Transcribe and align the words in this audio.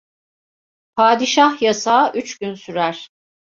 Padişah 0.95 1.61
yasağı 1.61 2.11
üç 2.13 2.37
gün 2.39 2.53
sürer. 2.53 3.09